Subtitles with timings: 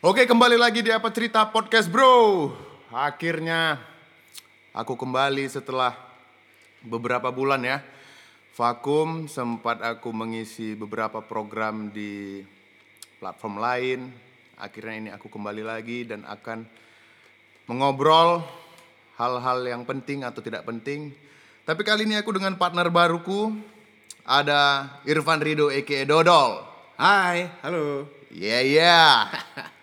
[0.00, 2.48] Oke, kembali lagi di apa cerita podcast, Bro.
[2.88, 3.76] Akhirnya
[4.72, 5.92] aku kembali setelah
[6.80, 7.84] beberapa bulan ya.
[8.56, 12.40] Vakum sempat aku mengisi beberapa program di
[13.20, 14.08] platform lain.
[14.56, 16.64] Akhirnya ini aku kembali lagi dan akan
[17.68, 18.40] mengobrol
[19.20, 21.12] hal-hal yang penting atau tidak penting.
[21.68, 23.52] Tapi kali ini aku dengan partner baruku
[24.24, 26.64] ada Irfan Rido aka Dodol.
[26.96, 28.08] Hai, halo.
[28.32, 29.28] Yeah, yeah.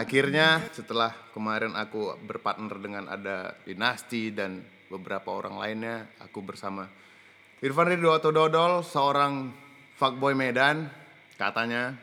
[0.00, 4.58] Akhirnya setelah kemarin aku berpartner dengan ada Dinasti dan
[4.90, 6.90] beberapa orang lainnya, aku bersama
[7.62, 9.54] Irfan Ridho atau Dodol, seorang
[9.94, 10.90] fuckboy Medan,
[11.38, 11.94] katanya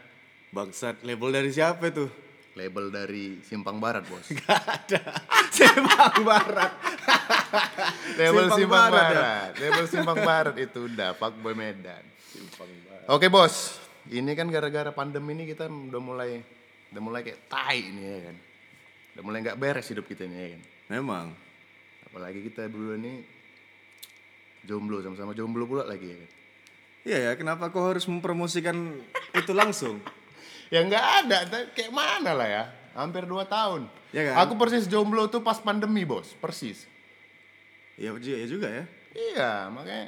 [0.55, 2.27] Bangsat, label dari siapa tuh?
[2.57, 4.33] label dari Simpang Barat, Bos.
[4.41, 5.01] Gak ada.
[5.53, 6.73] Simpang Barat.
[8.19, 9.61] Label Simpang Simpang, Barat Barat, ya?
[9.61, 12.03] label Simpang Barat itu udah fuckboy Medan.
[12.31, 13.05] Simpang Barat.
[13.07, 13.79] Oke bos,
[14.11, 16.43] ini kan gara-gara pandemi ini kita udah mulai
[16.91, 18.35] udah mulai kayak tai nih ya kan.
[19.17, 20.61] Udah mulai nggak beres hidup kita ini ya kan.
[20.99, 21.25] Memang.
[22.07, 23.23] Apalagi kita dulu ini
[24.63, 26.31] jomblo sama-sama jomblo pula lagi ya kan.
[27.07, 28.75] Iya ya, kenapa kau harus mempromosikan
[29.39, 30.03] itu langsung?
[30.67, 31.37] Ya nggak ada,
[31.71, 32.63] kayak mana lah ya.
[32.91, 33.87] Hampir 2 tahun.
[34.11, 34.43] Ya kan?
[34.43, 36.96] Aku persis jomblo tuh pas pandemi bos, persis.
[37.97, 38.83] Iya juga, ya juga ya.
[39.17, 40.05] Iya, makanya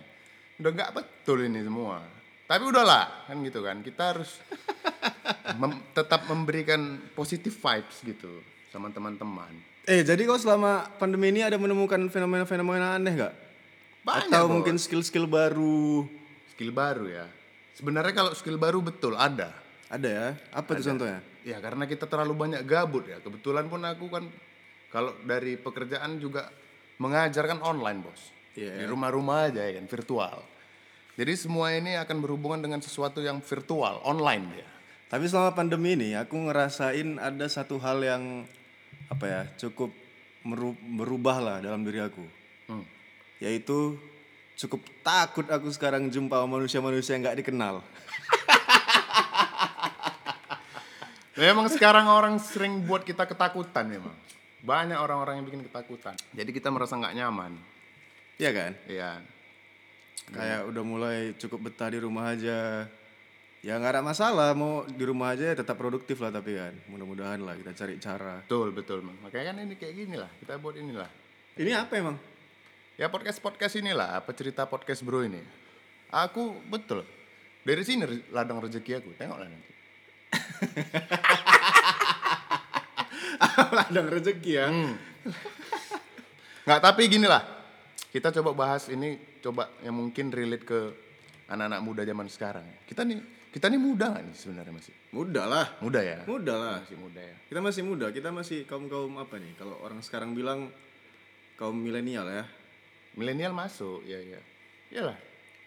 [0.61, 2.05] udah nggak betul ini semua.
[2.45, 3.81] Tapi udahlah, kan gitu kan.
[3.81, 4.37] Kita harus
[5.61, 9.49] mem- tetap memberikan positive vibes gitu sama teman-teman.
[9.89, 13.33] Eh, jadi kau selama pandemi ini ada menemukan fenomena-fenomena aneh gak?
[14.05, 14.53] Banyak, Atau Bos.
[14.53, 16.05] mungkin skill-skill baru?
[16.53, 17.25] skill baru ya.
[17.73, 19.49] Sebenarnya kalau skill baru betul ada.
[19.89, 20.27] Ada ya?
[20.53, 21.23] Apa tuh contohnya?
[21.41, 23.17] Ya karena kita terlalu banyak gabut ya.
[23.23, 24.27] Kebetulan pun aku kan
[24.93, 26.51] kalau dari pekerjaan juga
[26.99, 28.21] mengajar kan online bos.
[28.53, 28.91] Di Iya.
[28.91, 30.43] rumah-rumah aja ya kan virtual.
[31.15, 34.67] Jadi semua ini akan berhubungan dengan sesuatu yang virtual, online ya.
[35.09, 38.45] Tapi selama pandemi ini aku ngerasain ada satu hal yang
[39.09, 39.89] apa ya cukup
[40.45, 42.23] meru- merubah lah dalam diri aku.
[42.69, 42.85] Hmm.
[43.41, 43.97] Yaitu
[44.59, 47.79] cukup takut aku sekarang jumpa manusia-manusia yang nggak dikenal.
[51.39, 54.11] Memang sekarang orang sering buat kita ketakutan memang.
[54.59, 56.15] Banyak orang-orang yang bikin ketakutan.
[56.35, 57.51] Jadi kita merasa nggak nyaman.
[58.39, 58.71] Iya kan?
[58.87, 59.11] Iya.
[60.29, 62.85] Kayak udah mulai cukup betah di rumah aja.
[63.59, 66.71] Ya nggak ada masalah mau di rumah aja tetap produktif lah tapi kan.
[66.87, 68.39] Mudah-mudahan lah kita cari cara.
[68.47, 68.99] Betul, betul.
[69.03, 69.19] Mang.
[69.23, 70.31] Makanya kan ini kayak gini lah.
[70.39, 71.09] Kita buat inilah.
[71.59, 72.15] Ini apa emang?
[72.99, 75.39] Ya podcast-podcast inilah, apa cerita podcast bro ini.
[76.11, 77.07] Aku betul.
[77.63, 79.15] Dari sini ladang rezeki aku.
[79.15, 79.71] Tengoklah nanti.
[83.77, 84.67] Ladang rezeki ya.
[86.65, 87.43] Nggak, tapi gini lah.
[88.09, 90.79] Kita coba bahas ini, coba yang mungkin relate ke
[91.49, 92.65] anak-anak muda zaman sekarang.
[92.85, 93.21] Kita nih,
[93.53, 94.93] kita nih muda nggak nih sebenarnya masih?
[95.13, 95.65] Mudah lah.
[95.81, 96.19] Muda ya?
[96.25, 96.77] Mudah lah.
[96.85, 97.35] Masih muda ya.
[97.49, 99.53] Kita masih muda, kita masih kaum-kaum apa nih?
[99.57, 100.69] Kalau orang sekarang bilang
[101.57, 102.45] kaum milenial ya.
[103.17, 104.41] Milenial masuk, ya ya.
[104.89, 105.17] Iyalah,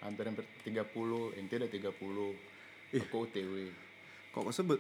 [0.02, 1.90] hampir-hampir 30, ente udah 30.
[2.92, 3.72] Aku OTW.
[4.34, 4.78] Kok sebut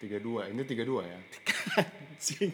[0.00, 0.48] 30?
[0.48, 1.20] 32, ini 32 ya.
[1.76, 2.52] Anjing.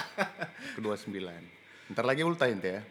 [0.78, 1.90] Kedua 9.
[1.90, 2.82] Ntar lagi ulta ente ya.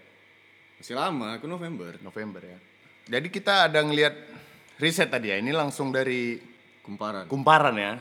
[0.76, 1.96] Masih lama, aku November.
[2.04, 2.60] November ya.
[3.08, 4.16] Jadi kita ada ngelihat
[4.84, 5.40] riset tadi ya.
[5.40, 6.36] Ini langsung dari
[6.84, 7.32] Kumparan.
[7.32, 7.94] kumparan ya.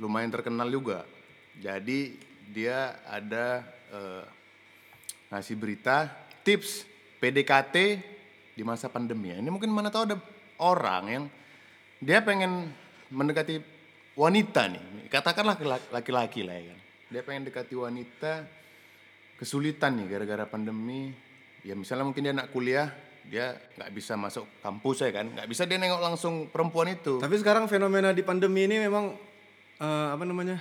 [0.00, 1.04] Lumayan terkenal juga.
[1.60, 2.16] Jadi
[2.48, 3.60] dia ada
[3.92, 4.24] eh,
[5.28, 6.08] ngasih berita
[6.40, 6.88] tips
[7.20, 7.76] PDKT
[8.56, 9.36] di masa pandemi ya.
[9.36, 10.16] Ini mungkin mana tahu ada
[10.56, 11.24] orang yang
[12.00, 12.72] dia pengen
[13.12, 13.77] mendekati
[14.18, 14.82] wanita nih.
[15.06, 16.78] Katakanlah laki- laki-laki lah ya kan.
[17.08, 18.44] Dia pengen dekati wanita
[19.36, 21.14] kesulitan nih gara-gara pandemi.
[21.62, 22.90] Ya misalnya mungkin dia anak kuliah,
[23.24, 27.18] dia nggak bisa masuk kampus ya kan, nggak bisa dia nengok langsung perempuan itu.
[27.18, 29.14] Tapi sekarang fenomena di pandemi ini memang
[29.78, 30.58] eh, apa namanya?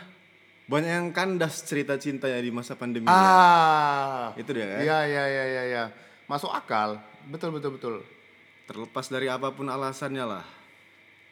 [0.68, 3.08] Banyak yang kandas cerita cintanya di masa pandemi.
[3.08, 3.16] ya.
[3.16, 4.80] Ah, Itu dia kan?
[4.84, 5.64] Iya iya iya iya.
[5.66, 5.84] Ya.
[6.28, 7.96] Masuk akal, betul betul betul.
[8.68, 10.44] Terlepas dari apa pun alasannya lah,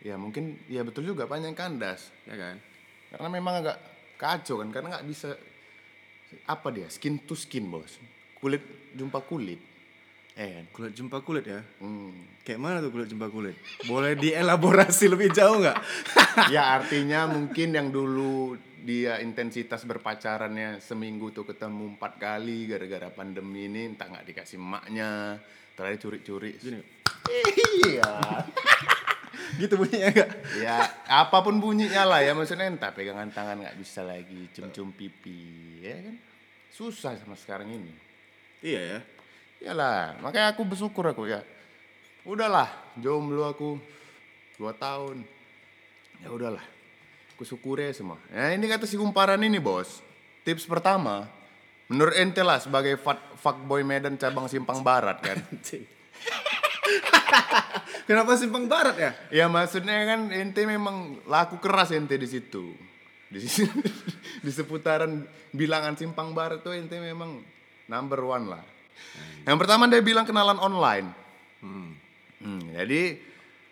[0.05, 2.13] Ya mungkin, ya betul juga banyak yang kandas.
[2.29, 2.61] ya kan?
[3.09, 3.77] Karena memang agak
[4.21, 5.33] kacau kan, karena nggak bisa
[6.45, 7.97] apa dia skin to skin bos,
[8.37, 8.61] kulit
[8.93, 9.57] jumpa kulit,
[10.37, 10.65] eh kan.
[10.69, 11.65] Kulit jumpa kulit ya.
[11.81, 12.13] Hmm.
[12.45, 13.57] Kayak mana tuh kulit jumpa kulit?
[13.89, 15.77] Boleh dielaborasi lebih jauh nggak?
[16.53, 18.53] ya artinya mungkin yang dulu
[18.85, 25.41] dia intensitas berpacarannya seminggu tuh ketemu empat kali gara-gara pandemi ini entah nggak dikasih emaknya
[25.73, 26.53] terakhir curi-curi
[27.89, 28.21] iya
[29.61, 30.29] gitu bunyinya enggak?
[30.59, 30.77] ya
[31.09, 35.95] apa pun bunyinya lah ya maksudnya entah pegangan tangan nggak bisa lagi cium-cium pipi ya
[36.01, 36.15] kan
[36.73, 38.05] susah sama sekarang ini
[38.65, 38.99] Iya ya.
[39.61, 41.45] Iyalah, makanya aku bersyukur aku ya.
[42.25, 42.65] Udahlah,
[42.97, 43.77] jomblo aku
[44.57, 45.21] dua tahun.
[46.25, 46.65] Ya udahlah,
[47.37, 48.17] aku syukuri aja semua.
[48.33, 50.01] Nah ini kata si kumparan ini bos.
[50.41, 51.29] Tips pertama,
[51.85, 55.37] menurut ente lah sebagai fat, fuckboy Medan cabang Simpang Barat kan.
[58.09, 59.11] Kenapa simpang barat ya?
[59.33, 62.75] ya maksudnya kan ente memang laku keras ente di situ.
[63.29, 63.41] Di
[64.45, 67.41] di seputaran bilangan Simpang Barat tuh ente memang
[67.89, 68.63] number one lah.
[69.43, 71.09] Yang pertama dia bilang kenalan online.
[72.45, 73.17] Hmm, jadi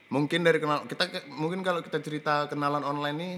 [0.10, 3.36] mungkin dari kenal kita mungkin kalau kita cerita kenalan online nih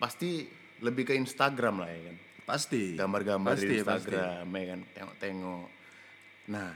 [0.00, 0.48] pasti
[0.80, 2.16] lebih ke Instagram lah ya kan.
[2.46, 2.94] Pasti.
[2.94, 3.82] Gambar-gambar Pasti, di pasti.
[3.82, 5.66] Instagram ya kan, tengok-tengok.
[6.54, 6.70] Nah,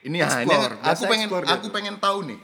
[0.00, 2.40] ini ya, ini Explore, aku pengen explore dia aku pengen tahu nih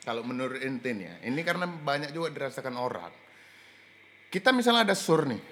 [0.00, 1.14] kalau menurut ente nih ya.
[1.28, 3.12] Ini karena banyak juga dirasakan orang.
[4.32, 5.42] Kita misalnya ada sur nih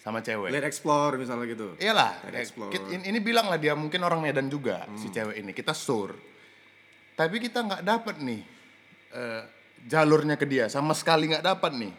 [0.00, 0.48] sama cewek.
[0.48, 1.76] Let explore misalnya gitu.
[1.76, 2.72] Iyalah, Let explore.
[2.72, 5.52] kit- ini, ini bilang lah dia mungkin orang Medan juga si cewek ini.
[5.52, 6.16] Kita sur,
[7.12, 8.40] tapi kita nggak dapat nih
[9.12, 9.42] eh,
[9.84, 11.92] jalurnya ke dia sama sekali nggak dapat nih.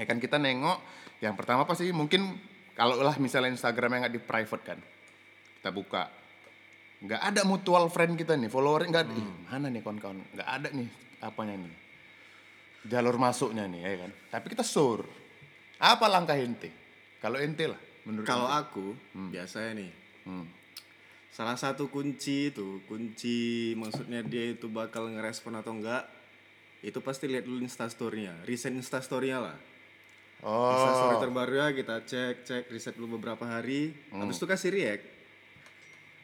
[0.00, 0.78] Ya kan kita nengok,
[1.20, 2.34] yang pertama pasti mungkin
[2.72, 4.78] kalau lah misalnya Instagramnya nggak di private kan,
[5.60, 6.10] kita buka,
[7.02, 9.14] nggak ada mutual friend kita nih, follower nggak ada.
[9.14, 10.20] Ih, mana nih kawan-kawan?
[10.30, 10.88] Nggak ada nih
[11.18, 11.74] apanya nih
[12.84, 14.10] jalur masuknya nih ya kan.
[14.30, 15.02] Tapi kita sur.
[15.80, 16.68] Apa langkah ente?
[17.18, 18.92] Kalau ente lah, menurut Kalau aku
[19.32, 19.90] biasanya nih
[20.24, 20.48] Hmm.
[21.28, 26.08] salah satu kunci itu kunci maksudnya dia itu bakal ngerespon atau enggak
[26.80, 29.56] itu pasti lihat dulu instastorynya recent instastorynya lah
[30.40, 35.04] instastory Oh, terbaru ya kita cek cek riset dulu beberapa hari habis itu kasih react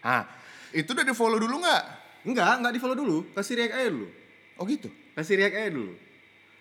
[0.00, 0.25] ah,
[0.72, 1.82] itu udah di follow dulu nggak?
[2.22, 4.08] enggak enggak di follow dulu kasih react aja dulu
[4.56, 4.88] Oh gitu.
[5.12, 5.93] kasih react aja dulu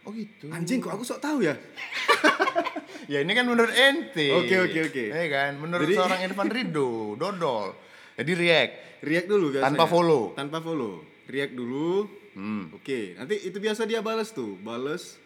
[0.04, 0.48] Oh gitu.
[0.50, 1.54] anjing kok aku sok tahu ya
[3.08, 4.30] Ya ini kan menurut ente.
[4.32, 5.04] Oke, oke, oke.
[5.08, 7.74] Ya kan, menurut Jadi- seorang Irfan Rido, dodol.
[8.14, 8.74] Jadi react.
[9.02, 9.72] react dulu biasanya.
[9.72, 10.24] Tanpa follow.
[10.36, 12.70] tanpa follow react dulu Hmm.
[12.72, 15.18] Oke, nanti itu biasa dia balas tuh, balas,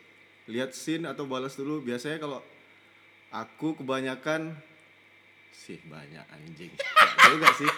[0.47, 1.83] lihat scene atau balas dulu.
[1.83, 2.39] Biasanya kalau
[3.29, 4.55] aku kebanyakan
[5.53, 6.71] sih banyak anjing.
[7.29, 7.69] Juga sih.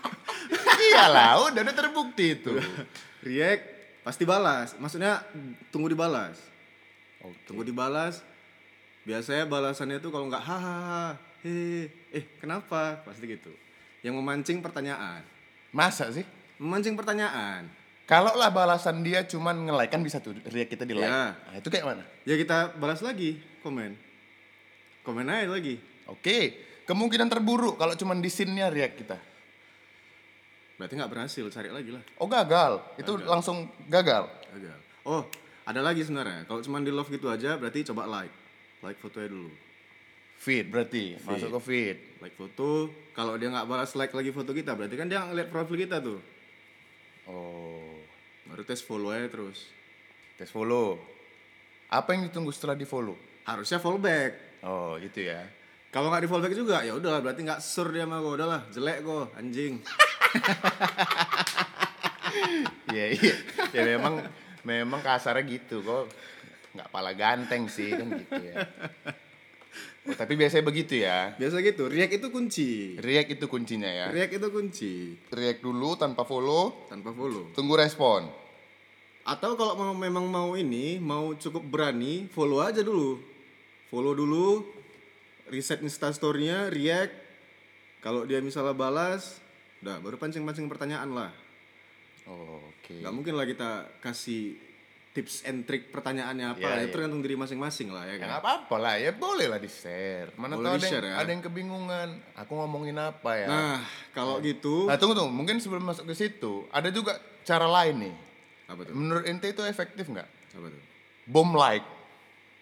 [0.92, 2.54] Iyalah, udah udah terbukti itu.
[3.24, 3.64] React
[4.04, 4.76] pasti balas.
[4.76, 5.24] Maksudnya
[5.72, 6.38] tunggu dibalas.
[7.24, 7.36] Oke.
[7.48, 8.22] Tunggu dibalas.
[9.04, 13.00] Biasanya balasannya tuh kalau nggak hahaha, he, eh kenapa?
[13.02, 13.50] Pasti gitu.
[14.04, 15.24] Yang memancing pertanyaan.
[15.72, 16.24] Masa sih?
[16.60, 17.68] Memancing pertanyaan.
[18.04, 21.06] Kalau lah balasan dia cuman nge-like kan bisa tuh react kita di like.
[21.06, 21.32] Ya.
[21.32, 22.04] Nah, itu kayak mana?
[22.26, 23.94] Ya kita balas lagi komen.
[25.06, 25.80] Komen aja lagi.
[26.10, 26.58] Oke,
[26.90, 29.14] kemungkinan terburuk kalau cuman di scene-nya react kita.
[30.74, 32.02] Berarti nggak berhasil, cari lagi lah.
[32.18, 34.26] Oh gagal, itu langsung gagal.
[34.50, 34.78] Gagal.
[35.06, 35.22] Oh,
[35.62, 36.50] ada lagi sebenarnya.
[36.50, 38.34] Kalau cuma di love gitu aja, berarti coba like.
[38.82, 39.52] Like fotonya dulu.
[40.40, 41.96] Feed berarti, masuk ke feed.
[42.18, 42.88] Like foto.
[43.12, 46.18] Kalau dia nggak balas like lagi foto kita, berarti kan dia ngeliat profil kita tuh.
[47.28, 48.00] Oh,
[48.50, 49.70] Baru tes follow aja terus.
[50.34, 50.98] tes follow.
[51.86, 53.14] Apa yang ditunggu setelah di follow?
[53.46, 54.64] Harusnya follow back.
[54.64, 55.44] Oh, gitu ya.
[55.90, 58.32] Kalau nggak di follow back juga, ya udah berarti nggak sur dia sama gue.
[58.38, 59.74] Udahlah, jelek kok, anjing.
[62.90, 63.34] Iya, iya.
[63.74, 64.22] Ya memang
[64.62, 66.10] memang kasarnya gitu kok.
[66.74, 68.66] Nggak pala ganteng sih kan gitu ya.
[70.06, 71.34] Oh, tapi biasanya begitu ya.
[71.36, 71.90] Biasa gitu.
[71.90, 72.70] React itu kunci.
[72.98, 74.06] React itu kuncinya ya.
[74.10, 74.92] React itu kunci.
[75.28, 77.50] React dulu tanpa follow, Tanpa follow.
[77.52, 78.30] tunggu respon.
[79.22, 83.20] Atau kalau mau memang mau ini, mau cukup berani, follow aja dulu.
[83.92, 84.64] Follow dulu,
[85.50, 87.12] riset instastory-nya, react.
[88.00, 89.36] Kalau dia misalnya balas,
[89.82, 91.30] udah baru pancing-pancing pertanyaan lah.
[92.24, 93.02] Oh, Oke.
[93.02, 94.56] Nggak mungkin lah kita kasih
[95.10, 96.62] tips and trick pertanyaannya apa.
[96.62, 96.92] Iya, itu iya.
[96.94, 98.26] tergantung diri masing-masing lah ya Ya kan.
[98.30, 100.30] nggak apa-apa lah, ya boleh lah di-share.
[100.38, 101.14] Mana Boleh tahu ada yang, ya.
[101.18, 102.08] ada yang kebingungan.
[102.38, 103.48] Aku ngomongin apa ya?
[103.50, 103.78] Nah,
[104.14, 108.14] kalau gitu, Nah, tunggu tunggu, mungkin sebelum masuk ke situ, ada juga cara lain nih.
[108.70, 108.94] apa tuh?
[108.94, 110.28] Menurut ente itu efektif nggak?
[110.54, 110.82] Apa tuh?
[111.26, 111.82] Bom like,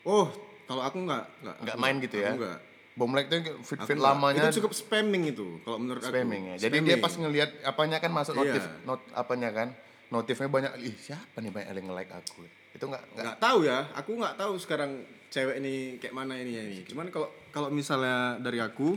[0.08, 0.32] Oh,
[0.64, 2.32] kalau aku nggak, nggak, main gitu ya?
[2.32, 2.48] Aku
[2.98, 3.00] nggak.
[3.00, 6.52] Bom like itu Aku fit-fit lamanya Itu cukup spamming itu, kalau menurut spamming ya.
[6.52, 6.62] aku.
[6.64, 7.00] Jadi dia Spamming.
[7.00, 8.82] pas ngelihat apanya kan masuk notif, Iya.
[8.82, 9.68] not apanya kan,
[10.08, 10.72] notifnya banyak.
[10.82, 12.42] Ih siapa nih banyak yang nge-like aku?
[12.70, 13.36] Itu nggak nggak.
[13.38, 14.90] tahu ya aku nggak tahu sekarang
[15.28, 18.96] cewek ini kayak mana ini ya ini cuman kalau kalau misalnya dari aku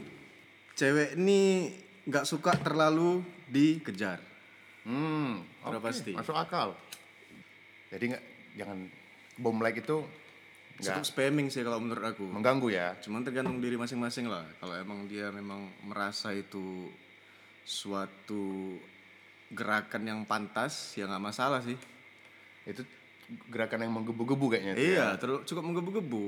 [0.73, 1.67] cewek ini
[2.03, 4.17] nggak suka terlalu dikejar
[4.81, 6.09] Hmm, oke, pasti.
[6.11, 6.73] Masuk akal.
[7.89, 8.23] Jadi nggak
[8.55, 8.89] jangan
[9.35, 10.01] bom like itu
[10.81, 12.97] cukup nggak spamming sih kalau menurut aku mengganggu ya.
[12.97, 16.89] cuman tergantung diri masing-masing lah kalau emang dia memang merasa itu
[17.61, 18.75] suatu
[19.47, 21.77] gerakan yang pantas ya nggak masalah sih
[22.61, 22.81] Itu
[23.47, 24.73] gerakan yang menggebu-gebu kayaknya.
[24.73, 24.89] tuh ya.
[24.91, 26.25] iya terus cukup menggebu-gebu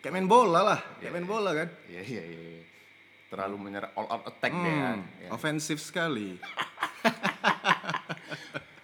[0.00, 2.40] kayak main bola lah kayak main bola kan Iya iya iya.
[2.54, 2.62] iya.
[3.32, 4.98] terlalu menyerang all out attack deh kan.
[5.18, 5.28] Ya.
[5.32, 6.38] Ofensif sekali.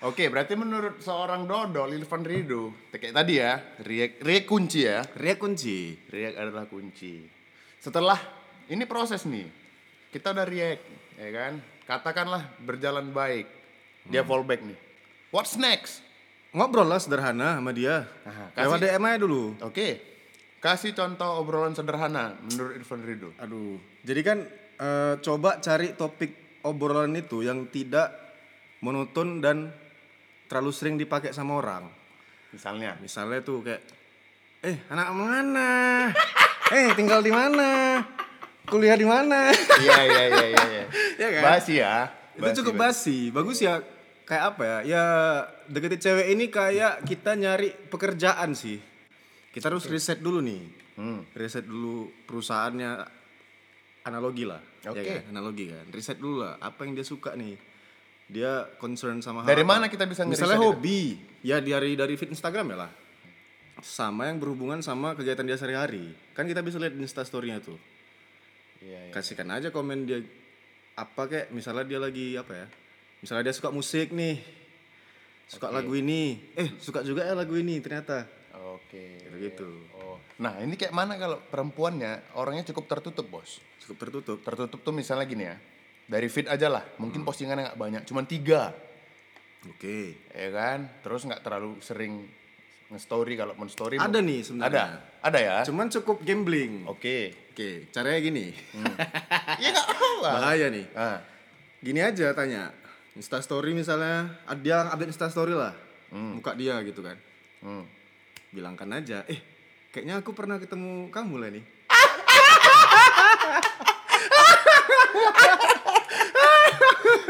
[0.00, 5.04] Oke, berarti menurut seorang dodol Ilvan Rido, kayak tadi ya, Riek, Riek kunci ya.
[5.12, 5.92] Ria kunci.
[6.09, 7.21] Riek adalah kunci.
[7.76, 8.16] Setelah
[8.73, 9.45] ini proses nih,
[10.09, 10.80] kita udah Riek,
[11.21, 11.52] ya kan?
[11.85, 13.45] Katakanlah berjalan baik,
[14.09, 14.78] dia fallback nih.
[15.28, 16.00] What's next?
[16.57, 18.09] Ngobrol lah sederhana sama dia.
[18.25, 19.52] Aha, Lewat DM aja dulu.
[19.61, 20.00] Oke,
[20.64, 23.37] kasih contoh obrolan sederhana menurut Irfan Rido.
[23.37, 23.76] Aduh.
[24.00, 24.49] Jadi kan
[24.80, 28.16] eh, coba cari topik obrolan itu yang tidak
[28.80, 29.71] monoton dan
[30.50, 31.87] terlalu sering dipakai sama orang.
[32.50, 33.78] Misalnya, Misalnya tuh kayak
[34.66, 35.71] eh anak mana?
[36.75, 38.02] eh tinggal di mana?
[38.66, 39.54] Kuliah di mana?
[39.78, 40.64] iya iya iya iya.
[40.66, 40.85] iya.
[41.23, 41.42] Iya kan?
[41.47, 42.11] Basi ya.
[42.35, 43.30] itu cukup basi.
[43.30, 43.78] Bagus ya
[44.26, 44.78] kayak apa ya?
[44.83, 45.04] Ya
[45.71, 48.83] deketin cewek ini kayak kita nyari pekerjaan sih.
[49.54, 50.62] Kita harus riset dulu nih.
[50.99, 51.23] Hmm.
[51.30, 52.90] Riset dulu perusahaannya
[54.02, 54.59] analogi lah.
[54.83, 55.02] ya Oke.
[55.07, 55.30] kan?
[55.30, 55.87] Analogi kan.
[55.95, 57.54] Riset dulu lah apa yang dia suka nih.
[58.31, 60.79] Dia concern sama Dari hal mana kita bisa Misalnya ngeriset itu?
[60.79, 61.01] hobi.
[61.43, 62.91] Ya dari dari feed Instagram ya lah.
[63.81, 66.15] Sama yang berhubungan sama kegiatan dia sehari-hari.
[66.31, 67.81] Kan kita bisa lihat di Insta story-nya tuh
[68.81, 69.13] Iya iya.
[69.13, 70.25] kasihkan aja komen dia
[70.97, 72.67] apa kayak misalnya dia lagi apa ya
[73.21, 74.41] misalnya dia suka musik nih
[75.45, 78.25] suka lagu ini eh suka juga ya lagu ini ternyata
[78.73, 79.21] Oke.
[79.37, 79.69] gitu
[80.01, 80.17] Oh.
[80.41, 83.61] Nah, ini kayak mana kalau perempuannya orangnya cukup tertutup, Bos?
[83.85, 85.61] cukup tertutup Tertutup tuh misalnya gini ya.
[86.11, 88.75] Dari feed aja lah, mungkin postingannya nggak banyak, cuman tiga,
[89.62, 89.99] oke.
[90.35, 90.90] Ya kan?
[91.07, 92.26] Terus nggak terlalu sering
[92.90, 94.02] nge-story kalau mau story.
[94.02, 94.87] ada nih Ada, sebenarnya.
[95.23, 95.38] Ada.
[95.38, 95.57] Ya.
[95.71, 96.83] cuman cukup gambling.
[96.90, 97.31] Oke.
[97.55, 98.50] oke caranya gini.
[99.62, 100.31] Iya nggak apa.
[100.35, 100.90] bahaya nih.
[100.99, 101.23] Ah,
[101.79, 102.75] gini aja tanya.
[103.14, 105.71] Insta story misalnya ada dia update Insta story lah.
[106.11, 107.14] Muka dia gitu kan.
[107.61, 107.85] Hmm.
[108.50, 109.38] bilangkan aja eh
[109.95, 111.62] kayaknya aku pernah ketemu kamu lah nih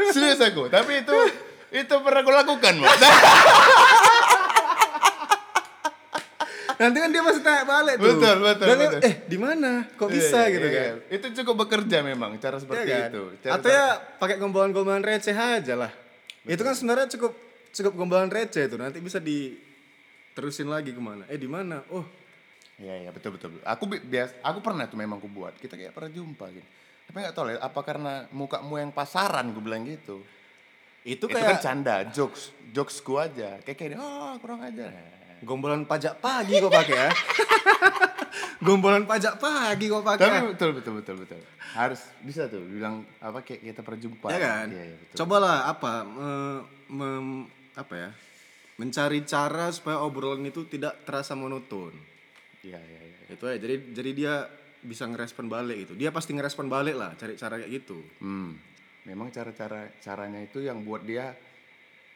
[0.09, 1.15] Serius aku, tapi itu
[1.71, 2.99] itu pernah aku lakukan, Mas.
[6.73, 8.09] Nanti kan dia masih tanya balik tuh.
[8.09, 8.99] Betul, betul, Dan betul.
[9.05, 9.85] eh di mana?
[9.93, 10.85] Kok bisa Iya, gitu iya, kan?
[10.97, 11.13] iya.
[11.13, 13.09] Itu cukup bekerja memang cara Iya seperti kan?
[13.13, 13.23] itu.
[13.39, 13.85] Cara Atau ya
[14.17, 15.91] pakai gombalan-gombalan receh aja lah.
[16.41, 17.37] Itu kan sebenarnya cukup
[17.69, 18.81] cukup gombalan receh itu.
[18.81, 21.29] Nanti bisa diterusin lagi ke mana?
[21.29, 21.85] Eh di mana?
[21.87, 22.01] Oh
[22.81, 23.61] Iya iya betul betul.
[23.61, 25.53] Aku bi- bias, aku pernah tuh memang aku buat.
[25.53, 26.65] Kita kayak pernah jumpa gitu.
[27.11, 30.23] Tapi nggak tahu lah apa karena mukamu yang pasaran gue bilang gitu.
[31.03, 33.59] itu Itu kayak kan canda, jokes, jokesku aja.
[33.67, 34.87] Kayak kayak oh kurang aja.
[35.43, 37.09] gombalan pajak pagi kok pakai ya.
[38.65, 40.23] gombalan pajak pagi kok pakai.
[40.23, 41.39] Tapi betul betul betul betul.
[41.75, 44.27] Harus bisa tuh bilang apa kayak kita pernah jumpa.
[44.31, 44.65] ya kan?
[44.71, 45.15] Iya iya betul.
[45.19, 48.09] Cobalah apa me- mem- apa ya?
[48.79, 51.91] Mencari cara supaya obrolan itu tidak terasa monoton.
[52.63, 53.17] Iya iya iya.
[53.31, 54.33] itu aja jadi jadi dia
[54.81, 58.57] bisa ngerespon balik itu dia pasti ngerespon balik lah cari cara kayak gitu Hmm.
[59.01, 61.33] Memang cara-cara caranya itu yang buat dia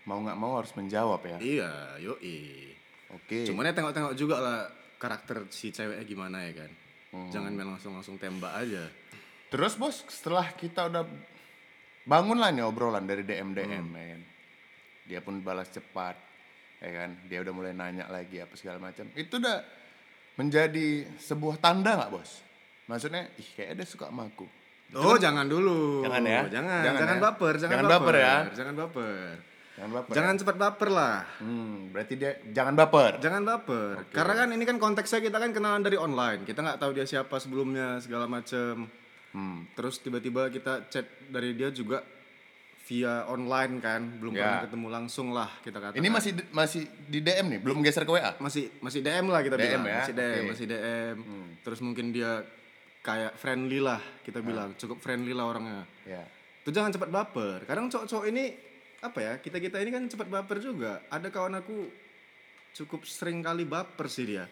[0.05, 1.37] mau nggak mau harus menjawab ya.
[1.39, 2.69] iya yoi
[3.11, 3.45] Oke.
[3.45, 4.59] cuman ya tengok-tengok juga lah
[4.95, 6.71] karakter si ceweknya gimana ya kan
[7.09, 7.31] Hmm.
[7.31, 8.85] jangan main langsung langsung tembak aja
[9.45, 11.05] Terus bos, setelah kita udah
[12.03, 13.93] bangun lah nih obrolan dari DM DM, Hmm.
[13.93, 14.21] ya kan.
[15.05, 16.17] Dia pun balas cepat,
[16.77, 17.13] ya kan.
[17.25, 19.05] Dia udah mulai nanya lagi apa segala macam.
[19.13, 19.63] Itu udah
[20.35, 22.41] menjadi sebuah tanda nggak bos?
[22.85, 24.45] Maksudnya, ih kayak dia suka sama aku.
[24.93, 26.41] oh jangan dulu Jangan ya?
[26.45, 27.23] jangan Jangan jangan, ya?
[27.25, 28.35] baper jangan, Jangan baper ya?
[28.53, 29.33] jangan baper
[29.75, 30.13] Jangan baper.
[30.13, 30.39] jangan ya?
[30.39, 33.11] cepat baper lah Hmm, berarti dia jangan baper.
[33.17, 36.93] jangan baper karena kan ini kan konteksnya kita kan kenalan dari online kita nggak tahu
[36.93, 38.85] dia siapa sebelumnya segala macem
[39.31, 39.67] Hmm.
[39.73, 41.99] Terus tiba-tiba kita chat dari dia juga
[42.85, 44.39] via online kan, belum Ya.
[44.39, 45.97] pernah ketemu langsung lah kita katakan.
[45.97, 48.31] Ini masih di- masih di DM nih, belum geser ke WA.
[48.37, 49.97] masih masih DM lah kita DM bilang, ya?
[49.99, 50.31] masih DM.
[50.37, 50.47] Hmm.
[50.47, 51.15] masih DM.
[51.59, 52.31] Terus mungkin dia
[53.05, 55.85] kayak friendly lah kita bilang, cukup friendly lah orangnya.
[56.09, 56.25] Ya.
[56.65, 57.61] Tuh jangan cepat baper.
[57.69, 58.57] Kadang cowok-cowok ini
[59.05, 59.37] apa ya?
[59.37, 61.05] Kita-kita ini kan cepat baper juga.
[61.13, 61.85] Ada kawan aku
[62.73, 64.49] cukup sering kali baper sih dia.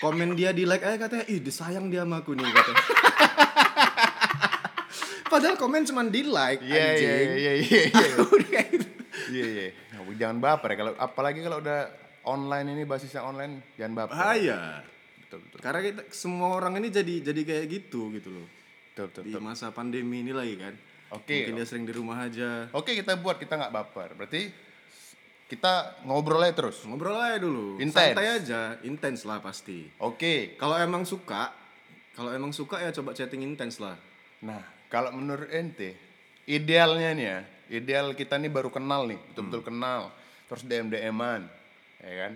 [0.00, 2.80] Komen dia di like aja katanya, ih disayang dia sama aku nih katanya.
[5.36, 7.12] Padahal komen cuma di like Iya iya anjing.
[7.12, 7.84] iya iya iya.
[8.48, 8.88] Kayak gitu.
[9.36, 9.68] Iya iya.
[10.16, 11.92] Jangan baper ya kalau apalagi kalau udah
[12.24, 14.16] online ini basisnya online jangan baper.
[14.16, 14.80] Bahaya.
[15.36, 15.58] Betul betul.
[15.60, 18.48] Karena kita semua orang ini jadi jadi kayak gitu gitu loh.
[18.92, 19.22] Betul betul.
[19.28, 20.72] Di masa pandemi ini lagi kan.
[21.12, 21.44] Oke.
[21.44, 22.72] Mungkin dia sering di rumah aja.
[22.72, 24.16] Oke kita buat kita nggak baper.
[24.16, 24.48] Berarti
[25.46, 26.80] kita ngobrol aja terus.
[26.88, 27.76] Ngobrol aja dulu.
[27.78, 28.16] Intens.
[28.16, 29.86] Santai aja, intens lah pasti.
[30.00, 30.56] Oke.
[30.56, 31.52] Kalau emang suka,
[32.16, 33.94] kalau emang suka ya coba chatting intens lah.
[34.40, 35.94] Nah kalau menurut ente
[36.46, 37.38] idealnya nih ya,
[37.74, 40.14] ideal kita nih baru kenal nih, betul-betul kenal,
[40.46, 41.50] terus DM DM-an,
[41.98, 42.32] ya kan?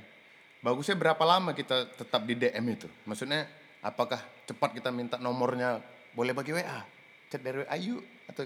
[0.61, 2.89] Bagusnya berapa lama kita tetap di DM itu?
[3.09, 3.49] Maksudnya
[3.81, 5.81] apakah cepat kita minta nomornya
[6.13, 6.81] boleh pakai WA?
[7.31, 8.43] chat dari WA yuk atau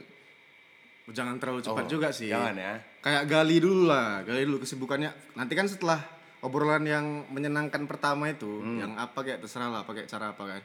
[1.04, 2.32] Jangan terlalu cepat Oh, juga sih.
[2.32, 2.80] Jangan ya.
[3.04, 5.36] Kayak gali dulu lah, gali dulu kesibukannya.
[5.36, 6.00] Nanti kan setelah
[6.40, 8.80] obrolan yang menyenangkan pertama itu, Hmm.
[8.80, 10.62] yang apa kayak terserah lah, pakai cara apa kan.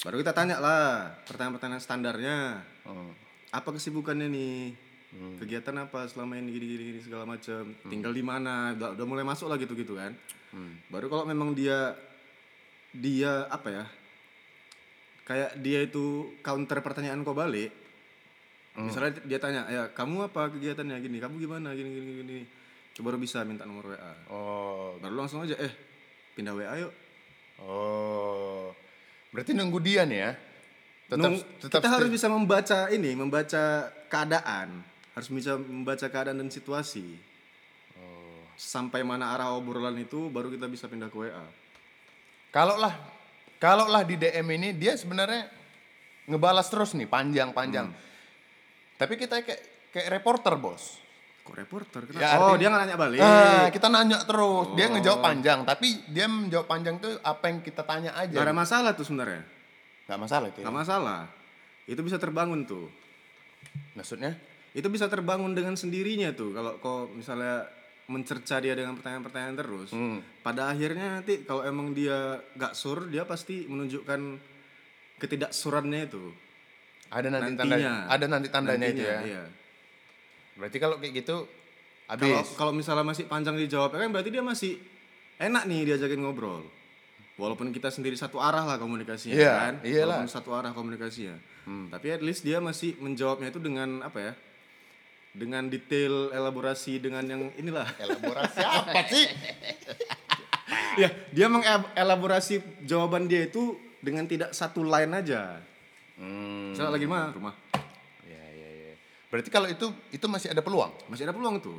[0.00, 2.36] Baru kita tanya lah pertanyaan-pertanyaan standarnya.
[2.88, 3.12] Oh.
[3.52, 4.72] Apa kesibukannya nih?
[5.10, 5.34] Hmm.
[5.42, 7.74] Kegiatan apa selama ini gini-gini gini, segala macam.
[7.90, 8.78] Tinggal di mana?
[8.78, 10.14] Udah, udah mulai masuk lah gitu-gitu kan.
[10.54, 10.78] Hmm.
[10.86, 11.98] Baru kalau memang dia
[12.94, 13.84] dia apa ya?
[15.26, 17.74] Kayak dia itu counter pertanyaan kau balik.
[18.78, 18.86] Hmm.
[18.86, 21.18] Misalnya dia tanya, "Ya, kamu apa kegiatannya gini?
[21.18, 21.74] Kamu gimana?
[21.74, 22.38] Gini gini gini."
[22.94, 24.12] Coba baru bisa minta nomor WA.
[24.30, 24.94] Oh.
[25.02, 25.70] Baru langsung aja, "Eh,
[26.38, 26.92] pindah WA yuk."
[27.62, 28.70] Oh.
[29.34, 30.32] Berarti nunggu dia nih ya.
[31.10, 36.50] Tetap Nung- tetap kita harus bisa membaca ini, membaca keadaan, harus bisa membaca keadaan dan
[36.50, 37.18] situasi.
[37.98, 38.42] Oh.
[38.54, 41.44] Sampai mana arah obrolan itu baru kita bisa pindah ke WA.
[42.50, 42.94] Kalau lah
[43.60, 45.46] kalau lah di DM ini dia sebenarnya
[46.24, 47.90] ngebalas terus nih panjang-panjang.
[47.90, 48.08] Hmm.
[48.96, 51.00] Tapi kita kayak kayak reporter, Bos.
[51.40, 52.00] Kok reporter?
[52.04, 52.20] Kenapa?
[52.20, 53.18] Ya, oh, dia nggak nanya balik.
[53.20, 54.76] Ah, kita nanya terus.
[54.76, 54.90] Dia Oh.
[54.96, 58.36] ngejawab panjang, tapi dia menjawab panjang tuh apa yang kita tanya aja.
[58.36, 59.42] Gak ada masalah tuh sebenarnya.
[60.04, 60.58] Gak masalah itu.
[60.60, 60.66] ya?
[60.68, 61.20] Gak masalah.
[61.88, 62.92] Itu bisa terbangun tuh.
[63.96, 64.36] Maksudnya?
[64.70, 66.54] Itu bisa terbangun dengan sendirinya tuh.
[66.54, 67.66] Kalau kau misalnya
[68.06, 69.90] mencerca dia dengan pertanyaan-pertanyaan terus.
[69.94, 70.18] Hmm.
[70.42, 74.20] Pada akhirnya nanti kalau emang dia gak sur, dia pasti menunjukkan
[75.18, 76.24] ketidaksurannya itu.
[77.10, 78.06] Ada nanti Nantinya.
[78.06, 79.20] tanda ada nanti tandanya itu Nantinya, ya.
[79.26, 79.44] Iya.
[80.54, 81.36] Berarti kalau kayak gitu
[82.06, 82.26] habis.
[82.30, 84.78] Kalau kalau misalnya masih panjang dijawab kan berarti dia masih
[85.38, 86.62] enak nih diajakin ngobrol.
[87.34, 89.74] Walaupun kita sendiri satu arah lah komunikasinya Iya, kan.
[89.80, 90.20] iyalah.
[90.20, 91.36] Walaupun satu arah komunikasinya.
[91.88, 94.32] Tapi at least dia masih menjawabnya itu dengan apa ya?
[95.30, 97.86] Dengan detail elaborasi dengan yang inilah.
[98.04, 99.26] Elaborasi apa sih?
[100.98, 105.62] ya, dia mengelaborasi jawaban dia itu dengan tidak satu line aja.
[106.18, 106.74] Hmm.
[106.74, 107.30] Misalnya lagi mana?
[107.30, 107.54] Rumah.
[108.26, 108.92] Ya, ya, ya.
[109.30, 110.90] Berarti kalau itu itu masih ada peluang.
[111.06, 111.78] Masih ada peluang tuh.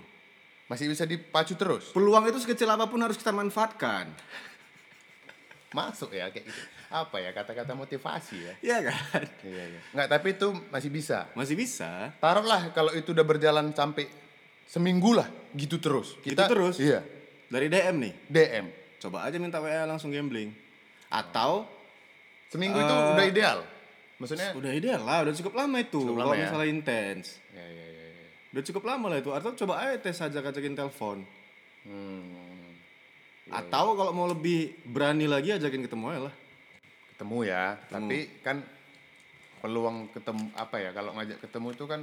[0.72, 1.92] Masih bisa dipacu terus.
[1.92, 4.08] Peluang itu sekecil apa pun harus kita manfaatkan.
[5.72, 6.62] Masuk ya kayak gitu.
[6.92, 8.54] Apa ya kata-kata motivasi ya?
[8.60, 9.24] Iya kan?
[9.48, 9.80] Iya, iya.
[9.96, 11.32] Enggak, tapi itu masih bisa.
[11.32, 12.12] Masih bisa.
[12.20, 14.12] Taruhlah kalau itu udah berjalan sampai
[14.68, 16.20] seminggu lah gitu terus.
[16.20, 16.76] Gitu terus?
[16.76, 17.00] Iya.
[17.48, 18.14] Dari DM nih.
[18.28, 18.66] DM.
[19.00, 20.52] Coba aja minta WA langsung gambling.
[21.08, 21.68] Atau
[22.52, 23.60] Seminggu itu Eh, udah ideal.
[24.20, 26.04] Maksudnya udah ideal lah, udah cukup lama itu.
[26.04, 26.44] Cukup Kalau lama ya?
[26.52, 27.40] misalnya intens.
[27.56, 28.08] ya ya ya.
[28.12, 28.28] ya.
[28.52, 29.32] Udah cukup lama lah itu.
[29.32, 31.24] Atau coba aja tes aja ajakin telepon.
[31.88, 32.61] Hmm.
[33.52, 36.36] Atau kalau mau lebih berani lagi ajakin ketemu aja lah.
[37.14, 38.64] Ketemu ya, tapi kan
[39.62, 42.02] peluang ketemu apa ya kalau ngajak ketemu itu kan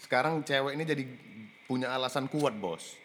[0.00, 1.04] sekarang cewek ini jadi
[1.68, 2.96] punya alasan kuat, Bos.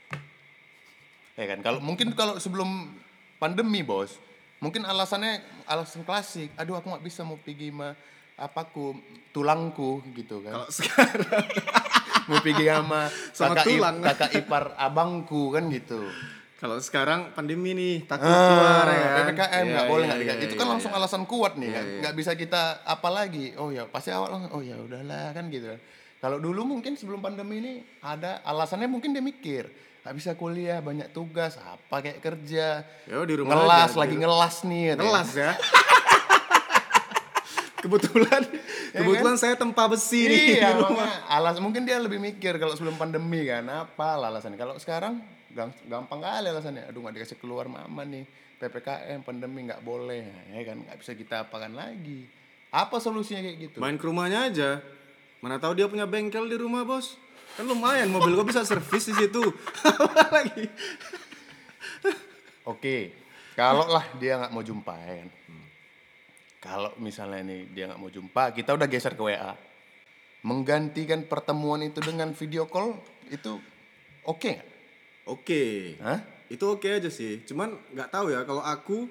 [1.36, 1.60] Ya kan?
[1.66, 2.96] Kalau mungkin kalau sebelum
[3.40, 4.16] pandemi, Bos,
[4.60, 6.52] mungkin alasannya alasan klasik.
[6.60, 7.96] Aduh, aku nggak bisa mau pergi sama
[8.40, 8.96] apaku,
[9.36, 10.60] tulangku gitu kan.
[10.60, 11.44] Kalau sekarang
[12.30, 13.02] mau pergi sama,
[13.36, 13.98] Sama kakak, tulang.
[14.04, 16.04] kakak ipar abangku kan gitu.
[16.60, 19.16] Kalau sekarang pandemi nih takut Ah, keluar ya kan.
[19.24, 20.40] PPKM nggak Iya, boleh iya, nggak iya, dikasih.
[20.42, 20.74] Itu iya, kan iya.
[20.76, 21.86] langsung alasan kuat nih Iya, kan.
[21.86, 22.00] iya.
[22.02, 23.46] Nggak bisa kita apa lagi.
[23.56, 25.72] Oh ya pasti awal langsung, oh ya udahlah kan gitu.
[26.18, 31.10] Kalau dulu mungkin sebelum pandemi ini ada alasannya mungkin dia mikir nggak bisa kuliah banyak
[31.10, 35.00] tugas apa kayak kerja Ya, di rumah ngelas aja, lagi di- ngelas nih katanya.
[35.02, 35.52] Ngelas ya.
[37.80, 38.42] kebetulan
[38.90, 40.44] Ya kebetulan saya tempa besi nih.
[40.58, 40.76] iya
[41.30, 45.24] alas mungkin dia lebih mikir kalau sebelum pandemi kan apa lah alasannya kalau sekarang
[45.86, 46.90] gampang kali alasannya.
[46.90, 48.26] Aduh nggak dikasih keluar mama nih.
[48.60, 50.26] Ppkm pandemi nggak boleh.
[50.54, 52.28] Ya kan nggak bisa kita apakan lagi.
[52.70, 53.78] Apa solusinya kayak gitu?
[53.82, 54.70] Main ke rumahnya aja.
[55.40, 57.16] Mana tahu dia punya bengkel di rumah, Bos.
[57.56, 59.42] Kan lumayan mobil gua bisa servis di situ.
[59.88, 60.70] Apa lagi?
[62.70, 62.98] oke
[63.58, 65.30] kalau lah dia nggak mau jumpa ya kan?
[66.60, 69.56] Kalau misalnya nih dia nggak mau jumpa kita udah geser ke wa
[70.40, 72.96] menggantikan pertemuan itu dengan video call
[73.28, 73.60] itu
[74.24, 74.69] oke nggak
[75.30, 75.96] Oke.
[76.02, 76.20] Hah?
[76.50, 77.46] Itu oke aja sih.
[77.46, 79.06] Cuman nggak tahu ya kalau aku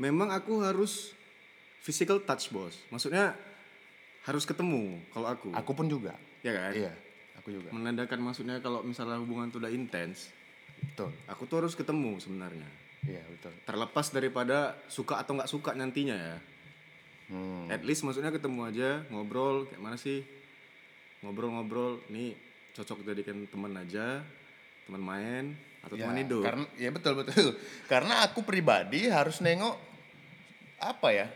[0.00, 1.12] memang aku harus
[1.84, 2.80] physical touch, Bos.
[2.88, 3.36] Maksudnya
[4.22, 5.50] harus ketemu kalau aku.
[5.50, 6.14] aku pun juga
[6.46, 6.70] Ya kan?
[6.70, 6.94] iya
[7.34, 10.30] aku juga Menandakan maksudnya kalau misalnya hubungan itu udah intens,
[10.78, 12.68] betul aku tuh harus ketemu sebenarnya.
[13.02, 16.36] iya betul Terlepas daripada suka atau nggak suka nantinya ya.
[17.34, 17.66] Hmm.
[17.66, 20.22] At least maksudnya ketemu aja, ngobrol kayak mana sih?
[21.22, 22.34] Ngobrol-ngobrol, nih
[22.74, 24.22] cocok jadikan teman aja,
[24.92, 25.44] teman main
[25.80, 26.44] atau Ya, teman hidup.
[26.44, 27.56] Karena ya betul betul.
[27.92, 29.72] Karena aku pribadi harus nengok
[30.84, 31.26] apa ya?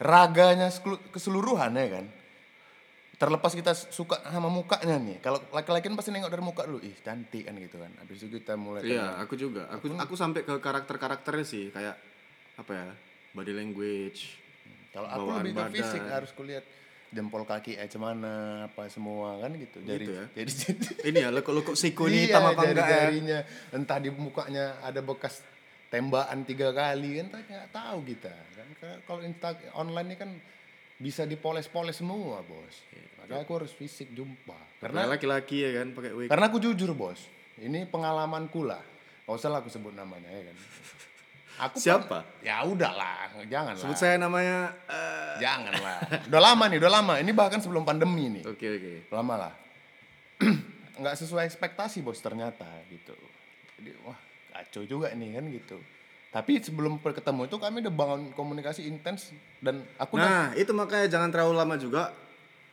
[0.00, 0.72] Raganya
[1.12, 2.06] keseluruhan ya kan.
[3.14, 5.20] Terlepas kita suka sama mukanya nih.
[5.20, 7.92] Kalau laki-laki kan pasti nengok dari muka dulu, ih cantik kan gitu kan.
[8.00, 9.68] Habis itu kita mulai Iya, aku juga.
[9.70, 11.94] Aku aku sampai ke karakter-karakternya sih, kayak
[12.58, 12.88] apa ya?
[13.36, 14.40] Body language.
[14.90, 15.74] Kalau aku lebih ke badan.
[15.74, 16.64] fisik harus kulihat
[17.14, 19.78] jempol kaki aja mana apa semua kan gitu.
[19.86, 20.24] Jadi ya?
[20.34, 20.52] jadi
[21.14, 22.74] Ini ya lekuk-lekuk siku ini iya, hitam apa enggak ya?
[22.74, 23.38] jari-jarinya
[23.70, 25.40] entah di mukanya ada bekas
[25.94, 28.68] tembakan tiga kali kan nggak tahu kita kan
[29.06, 30.30] kalau insta online ini kan
[30.98, 32.74] bisa dipoles-poles semua bos
[33.22, 36.28] makanya aku harus fisik jumpa Karena laki-laki ya kan pakai wig.
[36.30, 37.30] karena aku jujur bos
[37.62, 38.82] ini pengalamanku lah
[39.24, 40.56] Gak usah lah aku sebut namanya ya kan
[41.56, 42.26] aku Siapa?
[42.40, 47.30] ya udahlah jangan Sebut saya namanya eh, jangan lah udah lama nih udah lama ini
[47.30, 48.92] bahkan sebelum pandemi nih Oke oke.
[49.10, 49.52] lama lah
[50.94, 53.14] nggak sesuai ekspektasi bos ternyata gitu
[53.76, 54.18] jadi wah
[54.52, 55.78] kacau juga nih kan gitu
[56.30, 61.06] tapi sebelum ketemu itu kami udah bangun komunikasi intens dan aku udah Nah, itu makanya
[61.08, 62.10] jangan terlalu lama juga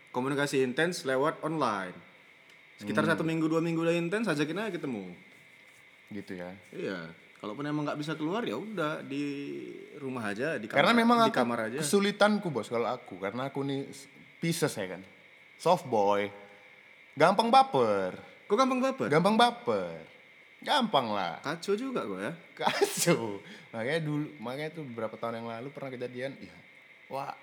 [0.09, 1.93] komunikasi intens lewat online.
[2.75, 3.13] Sekitar Hmm.
[3.13, 5.13] satu minggu dua minggu udah intens ajakin aja ketemu.
[6.09, 6.99] gitu ya Iya.
[7.41, 9.25] Kalaupun emang nggak bisa keluar ya udah di
[9.97, 10.77] rumah aja di kamar.
[10.77, 11.77] karena memang di aku kamar aja.
[11.81, 13.89] kesulitanku bos kalau aku karena aku nih
[14.37, 15.01] Pisces ya kan
[15.57, 16.29] soft boy
[17.13, 18.13] gampang baper
[18.45, 19.09] Kok gampang baper?
[19.09, 20.05] gampang baper
[20.61, 22.33] gampang lah Kacau juga gue ya.
[22.61, 26.53] kacau makanya dulu makanya tuh beberapa tahun yang lalu pernah kejadian ya
[27.09, 27.33] wah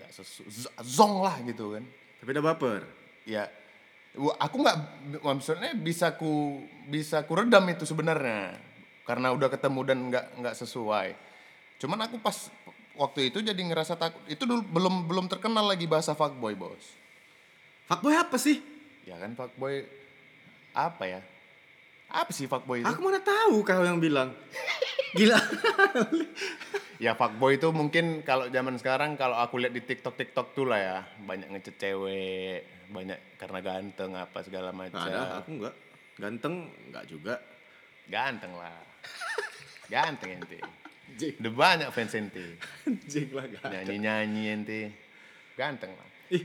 [0.00, 0.40] nggak sesu
[0.80, 1.84] zong lah gitu kan
[2.18, 2.80] Tapi udah baper.
[3.22, 3.44] ya
[4.40, 4.76] aku nggak
[5.20, 8.56] maksudnya bisa ku bisa ku redam itu sebenarnya
[9.08, 11.16] karena udah ketemu dan nggak nggak sesuai
[11.80, 12.52] cuman aku pas
[12.92, 16.84] waktu itu jadi ngerasa takut itu dulu belum belum terkenal lagi bahasa fuckboy bos
[17.88, 18.60] Fuckboy apa sih?
[19.08, 19.80] ya kan fuckboy
[20.76, 21.20] apa ya
[22.12, 24.32] apa sih fuckboy itu Aku mana tahu kau yang bilang.
[25.16, 25.36] Gila.
[26.98, 30.80] Ya fuckboy itu mungkin kalau zaman sekarang kalau aku lihat di TikTok TikTok tuh lah
[30.80, 35.74] ya banyak ngecet cewek banyak karena ganteng apa segala macam ada, aku enggak.
[36.16, 36.54] Ganteng
[36.88, 37.34] enggak juga.
[38.08, 38.72] ganteng lah
[39.92, 40.58] ganteng ente.
[41.40, 42.58] Udah banyak fans ente.
[42.86, 43.70] Anjing lah enggak.
[43.72, 44.80] nyanyi nyanyi ente.
[45.56, 46.08] Ganteng lah.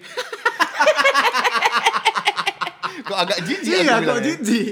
[3.03, 4.69] Kok agak jijik Iya, kok jijik.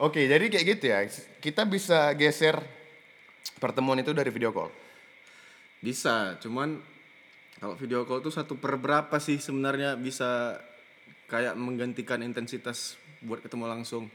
[0.00, 0.98] oke jadi kayak gitu ya.
[1.38, 2.56] Kita bisa geser
[3.60, 4.72] pertemuan itu dari video call.
[5.80, 6.80] Bisa, cuman
[7.60, 10.58] kalau video call tuh satu per berapa sih sebenarnya bisa
[11.28, 14.08] kayak menggantikan intensitas buat ketemu langsung.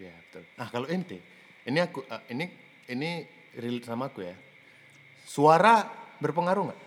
[0.00, 0.42] Ya betul.
[0.56, 1.20] Nah kalau ente,
[1.68, 2.44] ini aku, eh, ini
[2.88, 3.10] ini
[3.60, 4.32] relate sama aku ya.
[5.28, 5.84] Suara
[6.18, 6.80] berpengaruh nggak?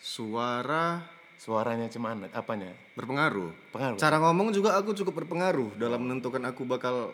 [0.00, 1.04] Suara
[1.36, 2.72] Suaranya cuman apanya?
[2.96, 3.52] berpengaruh.
[3.68, 4.00] Pengaruh.
[4.00, 7.12] Cara ngomong juga aku cukup berpengaruh dalam menentukan aku bakal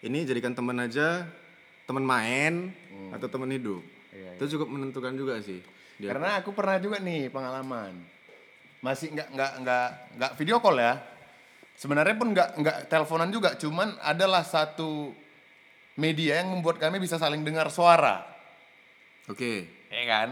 [0.00, 1.28] ini jadikan teman aja,
[1.84, 2.72] teman main
[3.12, 3.84] atau teman hidup.
[4.16, 5.60] Iya, Itu cukup menentukan juga sih.
[6.00, 7.92] Karena aku pernah juga nih pengalaman.
[8.80, 10.96] Masih nggak nggak nggak nggak video call ya.
[11.76, 15.12] Sebenarnya pun nggak nggak teleponan juga, cuman adalah satu
[15.94, 18.26] media yang membuat kami bisa saling dengar suara.
[19.30, 19.86] Oke.
[19.88, 20.28] Ya kan?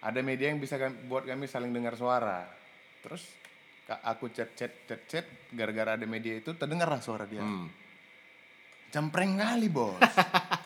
[0.00, 2.48] Ada media yang bisa kami- buat kami saling dengar suara.
[3.04, 3.26] Terus
[4.02, 7.42] aku chat chat chat chat gara-gara ada media itu terdengarlah suara dia.
[7.42, 7.68] Hmm.
[8.90, 9.98] Cempreng kali bos.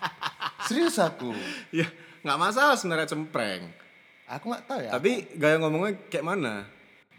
[0.71, 1.35] Serius aku.
[1.75, 1.89] Ya,
[2.23, 3.67] nggak masalah sebenarnya cempreng.
[4.31, 4.91] Aku nggak tahu ya.
[4.95, 6.63] Tapi gaya ngomongnya kayak mana?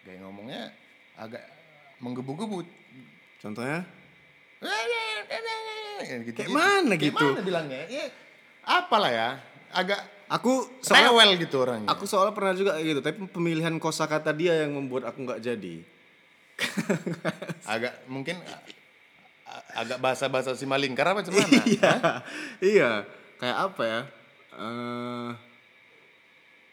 [0.08, 0.72] Kayak ngomongnya
[1.20, 1.44] agak
[2.00, 2.64] menggebu-gebu.
[3.44, 3.84] Contohnya?
[6.04, 7.26] Gitu, Kayak mana Kayak gitu?
[7.26, 7.82] mana bilangnya?
[7.88, 8.06] Ya,
[8.66, 9.30] apalah ya.
[9.72, 11.92] Agak Aku soalnya rewel gitu orangnya.
[11.92, 15.84] Aku soalnya pernah juga gitu, tapi pemilihan kosakata dia yang membuat aku nggak jadi.
[17.68, 18.40] agak mungkin
[19.76, 21.52] agak bahasa-bahasa si malingkar apa gimana?
[21.68, 21.94] iya,
[22.64, 22.92] iya.
[23.44, 24.02] Kayak apa ya?
[24.56, 25.30] Eh,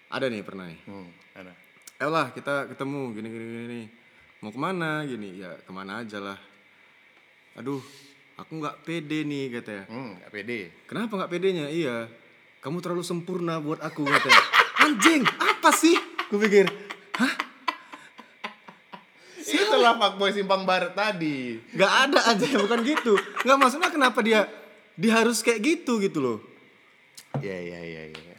[0.06, 0.78] ada nih pernah nih.
[0.86, 1.52] Hmm, mana?
[1.98, 3.46] Eh lah kita ketemu gini gini.
[3.66, 3.82] gini.
[4.38, 5.34] Mau ke mana gini?
[5.42, 6.38] Ya ke mana aja lah.
[7.58, 7.82] Aduh,
[8.38, 9.84] aku nggak pede nih katanya.
[9.86, 10.58] Hmm, gak pede.
[10.86, 11.66] Kenapa nggak pedenya?
[11.68, 12.06] Iya,
[12.58, 14.42] kamu terlalu sempurna buat aku katanya.
[14.84, 15.98] Anjing, apa sih?
[16.28, 16.66] Gue pikir,
[19.48, 21.56] Itulah fuckboy simpang barat tadi.
[21.72, 23.16] nggak ada aja bukan gitu.
[23.42, 24.44] Nggak maksudnya kenapa dia
[24.92, 26.38] dia harus kayak gitu gitu loh.
[27.38, 28.36] Iya, iya, iya, iya.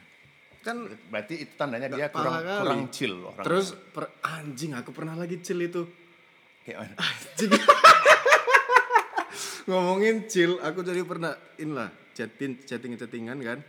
[0.59, 2.61] Kan Berarti itu tandanya dia Nggak kurang kali.
[2.61, 3.41] kurang chill orang.
[3.41, 5.81] terus per- anjing aku pernah lagi chill itu.
[6.61, 6.93] kayak mana?
[6.95, 7.51] Anjing.
[9.69, 13.61] Ngomongin chill, aku jadi pernah inilah chatting chatting chattingan kan.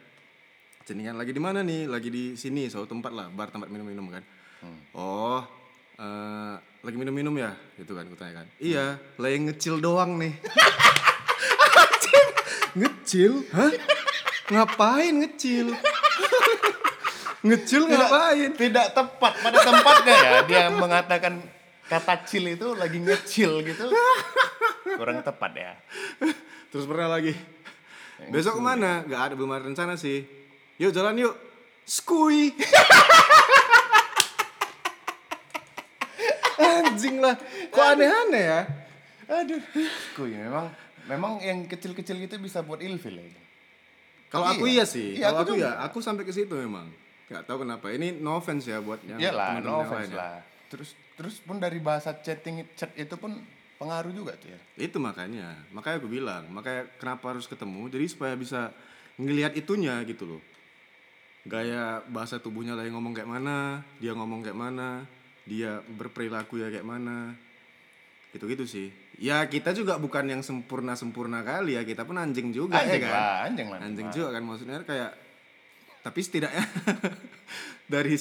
[0.88, 1.84] Chattingan lagi di mana nih?
[1.84, 4.24] Lagi di sini, suatu tempat lah, bar tempat minum-minum kan.
[4.96, 5.44] Oh,
[6.00, 7.52] eh, lagi minum-minum ya?
[7.76, 8.46] Gitu kan, kutanya kan.
[8.56, 10.32] Iya, lagi ngecil doang nih.
[12.80, 13.44] Ngecil?
[13.52, 13.72] Hah?
[14.48, 15.76] Ngapain ngecil?
[17.48, 18.50] ngecil ngapain?
[18.56, 21.44] Tidak tepat pada tempatnya ya dia mengatakan
[21.90, 23.90] kata chill itu lagi ngecil gitu.
[24.82, 25.72] Kurang tepat ya.
[26.68, 27.34] Terus pernah lagi.
[28.28, 29.00] Besok ke mana?
[29.04, 30.24] Gak ada belum ada rencana sih.
[30.76, 31.34] Yuk jalan yuk.
[31.84, 32.52] Skui.
[36.60, 37.34] anjing lah.
[37.70, 38.60] Kok aneh-aneh ya?
[39.30, 39.62] Aduh.
[40.12, 40.66] Kuy, memang
[41.06, 43.30] memang yang kecil-kecil gitu bisa buat ilfil ya.
[44.30, 44.74] Kalau aku Iya.
[44.82, 45.08] iya sih.
[45.18, 45.66] Iya, Kalau aku aku, juga.
[45.66, 46.86] ya, aku sampai ke situ memang.
[47.26, 47.90] Gak tahu kenapa.
[47.90, 50.18] Ini no offense ya buat yang Iyalah, teman-teman no yang offense ya.
[50.18, 50.34] lah.
[50.70, 53.38] Terus terus pun dari bahasa chatting chat itu pun
[53.80, 54.60] pengaruh juga tuh ya.
[54.76, 55.56] Itu makanya.
[55.72, 57.88] Makanya aku bilang, makanya kenapa harus ketemu?
[57.88, 58.76] Jadi supaya bisa
[59.16, 60.42] ngelihat itunya gitu loh.
[61.48, 65.08] Gaya bahasa tubuhnya lagi ngomong kayak mana, dia ngomong kayak mana,
[65.48, 67.32] dia berperilaku ya kayak mana.
[68.36, 68.92] Gitu-gitu sih.
[69.16, 73.16] Ya kita juga bukan yang sempurna-sempurna kali ya, kita pun anjing juga Anjing ya kan.
[73.16, 73.78] lah, anjing lah.
[73.80, 75.12] Anjing juga kan maksudnya kayak
[76.00, 76.64] tapi setidaknya
[77.92, 78.16] dari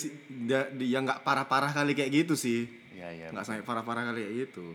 [0.47, 2.63] da- yang nggak parah-parah kali kayak gitu sih.
[2.95, 3.27] Iya, iya.
[3.35, 4.65] Nggak sampai parah-parah kali kayak gitu.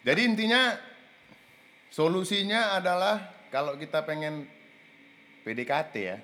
[0.00, 0.74] Jadi intinya
[1.92, 3.20] solusinya adalah
[3.52, 4.48] kalau kita pengen
[5.44, 6.18] PDKT ya.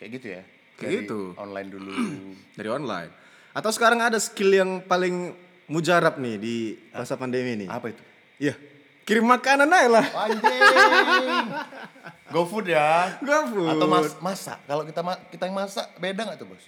[0.00, 0.42] Kayak gitu ya.
[0.80, 1.20] Kayak Dari gitu.
[1.36, 1.92] Online dulu.
[2.58, 3.10] dari online.
[3.52, 5.36] Atau sekarang ada skill yang paling
[5.68, 6.56] mujarab nih di
[6.90, 7.66] masa pandemi ini.
[7.68, 8.02] Apa itu?
[8.40, 8.54] Iya.
[9.02, 10.06] Kirim makanan aja lah.
[10.24, 10.60] Anjing.
[12.34, 13.18] GoFood ya.
[13.20, 13.76] GoFood.
[13.76, 14.58] Atau mas masak.
[14.64, 16.64] Kalau kita ma- kita yang masak beda nggak tuh, Bos?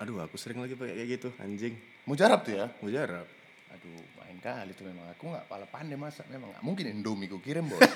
[0.00, 1.76] Aduh, aku sering lagi pakai kayak gitu, anjing.
[2.08, 2.72] Mujarab tuh ya.
[2.80, 3.28] Mujarab.
[3.76, 5.10] Aduh, main kali tuh memang.
[5.10, 6.54] Aku nggak pala pandai masak memang.
[6.54, 7.82] Nggak mungkin Indomie ku kirim, Bos.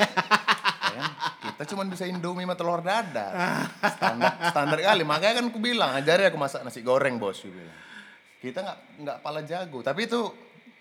[0.84, 1.10] Ya kan?
[1.42, 3.34] Kita cuma bisa Indomie sama telur dadar.
[3.82, 5.02] Standar, standar kali.
[5.02, 7.38] Makanya kan aku bilang, ajari aku masak nasi goreng, Bos.
[7.38, 7.78] Aku bilang.
[8.38, 9.78] Kita nggak nggak pala jago.
[9.80, 10.20] Tapi itu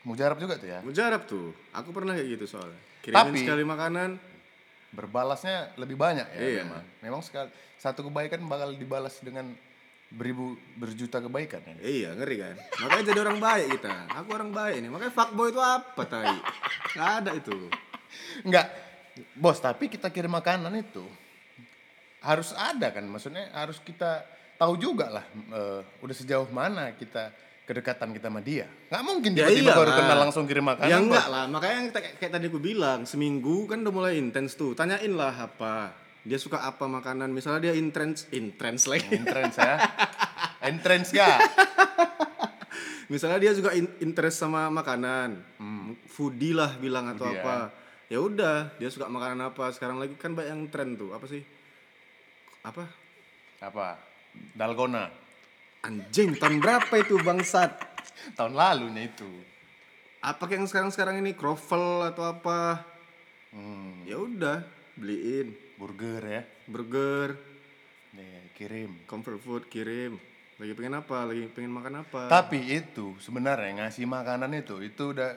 [0.05, 0.79] mujarab juga tuh ya.
[0.81, 1.53] Mujarab tuh.
[1.71, 2.77] Aku pernah kayak gitu soalnya.
[3.01, 4.09] Kirimin Tapi- sekali makanan,
[4.93, 6.61] Berbalasnya lebih banyak ya Iya.
[6.61, 6.83] memang.
[7.01, 7.49] Memang sekali
[7.81, 9.57] satu kebaikan bakal dibalas dengan
[10.13, 11.75] beribu berjuta kebaikan ya.
[11.81, 15.57] Iya ngeri kan Makanya jadi orang baik kita Aku orang baik nih Makanya fuckboy itu
[15.57, 16.37] apa tai
[16.93, 17.57] Gak ada itu
[18.45, 18.69] Enggak.
[19.33, 21.05] Bos, tapi kita kirim makanan itu
[22.23, 23.03] harus ada kan.
[23.05, 24.23] Maksudnya harus kita
[24.57, 27.29] tahu juga lah eh, udah sejauh mana kita
[27.63, 28.65] kedekatan kita sama dia.
[28.89, 29.97] Nggak mungkin Ya tiba-tiba baru iyalah.
[30.01, 30.89] kenal langsung kirim makanan.
[30.91, 34.53] Ya enggak lah Makanya yang kayak, kayak tadi aku bilang Seminggu kan udah mulai intens
[34.59, 37.35] tuh Tanyain lah apa Dia suka apa makanan?
[37.35, 39.11] Misalnya dia intense Intense lagi.
[39.11, 39.75] Entrance ya.
[40.63, 41.37] Entrance gak?
[43.11, 45.35] Misalnya dia juga in- interest sama makanan.
[46.07, 47.55] Foodie lah bilang atau Foodie, apa.
[48.07, 48.19] Ya.
[48.23, 49.67] Udah Dia suka makanan apa?
[49.75, 51.11] Sekarang lagi kan banyak yang tren tuh.
[51.11, 51.43] Apa sih?
[52.63, 52.87] Apa?
[53.59, 53.99] Apa?
[54.55, 55.11] Dalgona.
[55.83, 57.75] Anjing tahun berapa itu bangsat?
[58.39, 59.27] Tahun lalunya itu.
[60.23, 61.35] apa yang sekarang-sekarang ini?
[61.35, 62.79] Croffle atau apa?
[63.51, 64.63] Hmm, ya udah
[64.95, 65.51] beliin
[65.83, 66.41] burger ya.
[66.65, 67.35] burger
[68.13, 69.03] Nih, kirim.
[69.03, 70.15] comfort food kirim
[70.53, 75.33] lagi pengen apa lagi pengen makan apa Tapi itu sebenarnya ngasih makanan itu itu udah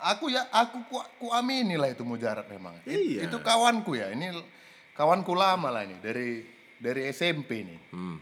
[0.00, 2.74] aku ya aku ku, ku amini lah itu mujarab memang.
[2.82, 3.28] Iya.
[3.28, 4.10] itu kawanku ya.
[4.10, 4.34] Ini
[4.92, 6.42] kawanku lama lah ini dari
[6.74, 7.80] dari SMP nih.
[7.92, 8.16] hmm.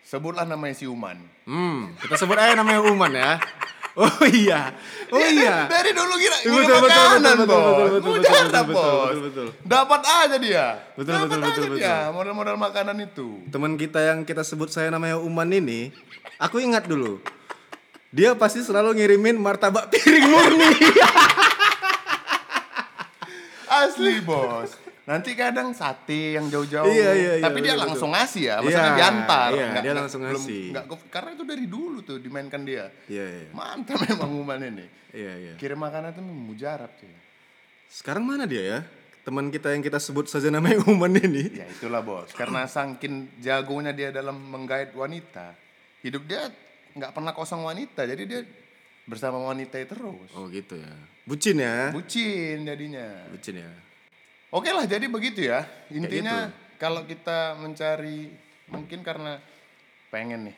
[0.00, 1.18] Sebutlah namanya si Uman.
[1.44, 3.36] hmm kita sebut aja namanya Uman ya
[3.96, 4.76] oh iya
[5.08, 7.64] oh iya Dari dulu kira Betul, ngirim betul, betul, makanan, betul, betul, bos.
[7.66, 9.08] betul, betul, betul, betul, bos.
[9.08, 9.48] betul, betul.
[9.64, 10.66] Dapat aja dia.
[10.92, 13.28] Betul, Dapat betul, aja betul, dia model-model makanan itu.
[13.48, 15.90] teman kita yang kita sebut saya namanya Uman ini
[16.36, 17.18] aku ingat dulu
[18.08, 20.70] dia pasti selalu ngirimin martabak piring murni
[23.68, 24.72] Asli, bos.
[25.06, 26.90] Nanti kadang sate yang jauh-jauh.
[26.90, 28.54] Iya, iya, iya, Tapi dia betul, langsung ngasih ya.
[28.58, 29.48] Maksudnya Iya, diantar.
[29.48, 30.64] iya, Nggak- dia nggak- langsung belum- ngasih.
[30.74, 32.84] ke- karena itu dari dulu tuh dimainkan dia.
[33.06, 34.86] iya iya Mantap memang Uman ini.
[35.14, 37.14] iya iya Kirim makanan itu mujarab cuy.
[37.86, 38.78] Sekarang mana dia ya?
[39.22, 41.54] Teman kita yang kita sebut saja namanya Uman ini.
[41.54, 42.34] Ya itulah bos.
[42.34, 45.54] Karena sangkin jagonya dia dalam menggait wanita.
[46.02, 46.50] Hidup dia
[46.92, 48.02] nggak pernah kosong wanita.
[48.02, 48.42] Jadi dia
[49.02, 50.34] bersama wanita terus.
[50.34, 50.94] Oh gitu ya.
[51.22, 51.94] Bucin ya.
[51.94, 53.06] Bucin jadinya.
[53.30, 53.70] Bucin ya.
[54.56, 55.68] Oke lah jadi begitu ya.
[55.92, 56.48] Intinya
[56.80, 58.32] kalau kita mencari
[58.72, 59.36] mungkin karena
[60.08, 60.56] pengen nih.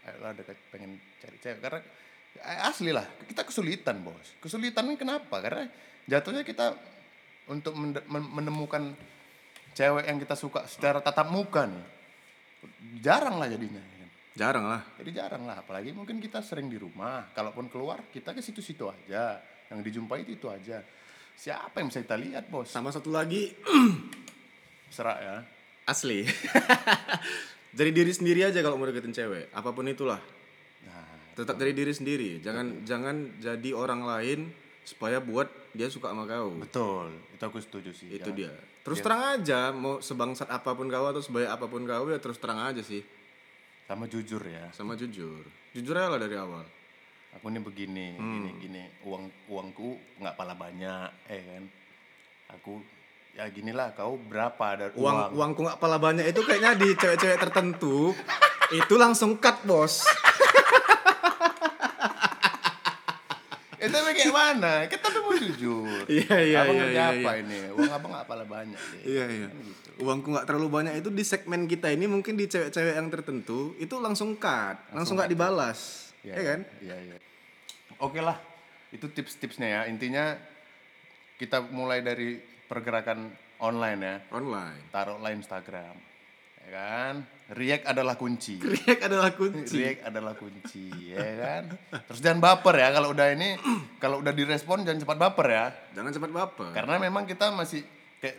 [0.00, 1.80] Ayolah dekat pengen cari cewek karena
[2.40, 4.36] eh, asli lah kita kesulitan bos.
[4.44, 5.40] Kesulitan ini kenapa?
[5.40, 5.64] Karena
[6.04, 6.76] jatuhnya kita
[7.48, 7.72] untuk
[8.12, 8.92] menemukan
[9.72, 12.00] cewek yang kita suka secara tatap muka nih
[13.00, 13.80] jarang lah jadinya.
[13.80, 14.10] ya kan.
[14.36, 14.82] Jarang lah.
[15.00, 17.28] Jadi jarang lah, apalagi mungkin kita sering di rumah.
[17.32, 19.40] Kalaupun keluar, kita ke situ-situ aja.
[19.72, 20.82] Yang dijumpai itu, itu aja.
[21.40, 22.68] Siapa yang bisa kita lihat, bos?
[22.68, 23.48] Sama satu lagi
[24.94, 25.36] Serak ya.
[25.88, 26.28] asli.
[27.78, 30.20] dari diri sendiri aja kalau mau deketin cewek, apa pun itulah.
[30.84, 32.44] Nah, Tetap dari diri sendiri.
[32.44, 34.52] Jangan jangan jadi orang lain
[34.84, 36.60] supaya buat dia suka sama kau.
[36.60, 37.08] betul.
[37.32, 38.12] Itu aku setuju sih.
[38.12, 38.52] Itu Jangan- dia.
[38.80, 42.36] Terus terang aja mau sebangsat apa pun kau atau sebaik apa pun kau ya terus
[42.36, 43.00] terang aja sih.
[43.88, 44.68] Sama jujur ya.
[44.76, 45.40] Sama jujur.
[45.72, 46.64] Jujur aja lah dari awal.
[47.38, 48.32] Aku ini begini, Hmm.
[48.34, 48.82] gini, gini.
[49.06, 51.64] Uang uangku nggak pala banyak, eh kan.
[52.58, 52.82] Aku
[53.30, 57.38] ya ginilah kau berapa ada uang uang, uangku nggak pala banyak itu kayaknya di cewek-cewek
[57.38, 58.10] tertentu
[58.74, 60.02] itu langsung cut bos
[63.80, 64.72] Itu tapi kayak mana?
[64.92, 66.04] Kita tuh mau jujur.
[66.04, 67.58] Iya, iya, Abang iya, iya, apa ini?
[67.72, 69.02] Uang abang nggak apalah banyak deh.
[69.08, 69.48] Iya iya.
[70.04, 73.96] Uangku nggak terlalu banyak itu di segmen kita ini mungkin di cewek-cewek yang tertentu itu
[73.96, 76.60] langsung cut, langsung nggak dibalas, Iya, ya kan?
[76.84, 77.16] Iya, iya.
[78.00, 78.36] Oke lah.
[78.92, 79.80] Itu tips-tipsnya ya.
[79.88, 80.36] Intinya
[81.40, 82.36] kita mulai dari
[82.68, 84.16] pergerakan online ya.
[84.34, 84.80] Online.
[84.92, 85.96] Taruhlah Instagram.
[86.60, 87.14] Ya kan?
[87.50, 88.60] React adalah kunci.
[88.76, 89.76] React adalah kunci.
[89.80, 91.62] React adalah kunci, ya kan?
[92.06, 93.56] Terus jangan baper ya kalau udah ini,
[94.02, 95.66] kalau udah direspon jangan cepat baper ya.
[95.96, 96.70] Jangan cepat baper.
[96.76, 97.82] Karena memang kita masih
[98.20, 98.36] kayak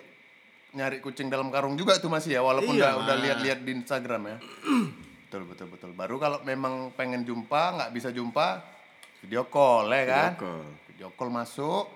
[0.72, 4.22] nyari kucing dalam karung juga tuh masih ya, walaupun Iya, udah udah lihat-lihat di Instagram
[4.30, 4.38] ya.
[5.32, 5.92] betul betul betul.
[5.96, 8.60] Baru kalau memang pengen jumpa nggak bisa jumpa,
[9.24, 10.32] video call ya kan?
[10.36, 10.64] Video call.
[10.92, 11.88] Video call masuk,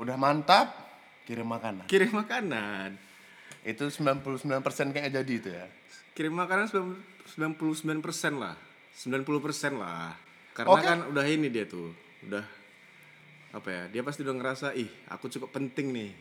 [0.00, 0.72] udah mantap,
[1.28, 1.84] kirim makanan.
[1.84, 2.96] Kirim makanan.
[3.68, 5.68] Itu 99% kayaknya jadi itu ya.
[6.16, 8.56] Kirim makanan 99% lah.
[8.96, 10.16] 90% lah.
[10.56, 10.88] Karena Oke.
[10.88, 11.92] kan udah ini dia tuh.
[12.24, 12.48] Udah
[13.52, 13.82] apa ya?
[13.92, 16.16] Dia pasti udah ngerasa, "Ih, aku cukup penting nih."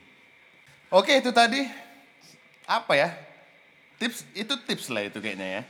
[0.92, 1.64] Oke itu tadi
[2.68, 3.16] apa ya?
[3.96, 5.64] Tips itu tips lah itu kayaknya ya.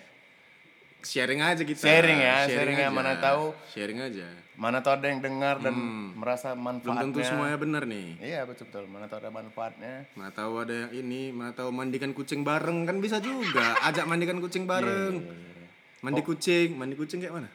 [1.04, 1.84] Sharing aja kita.
[1.84, 2.96] Sharing ya, sharing ya, aja.
[2.96, 3.52] mana tahu.
[3.70, 4.28] Sharing aja.
[4.54, 5.76] Mana tahu ada yang dengar dan
[6.16, 7.02] merasa Belum manfaatnya.
[7.04, 8.08] tentu semuanya benar nih.
[8.18, 8.88] Iya betul betul.
[8.88, 9.94] Mana tahu ada manfaatnya.
[10.14, 13.76] Mana tahu ada yang ini, mana tahu mandikan kucing bareng kan bisa juga.
[13.84, 15.20] Ajak mandikan kucing bareng.
[15.20, 15.52] Iya,
[16.00, 16.26] Mandi Oh.
[16.26, 17.50] kucing, mandi kucing kayak mana?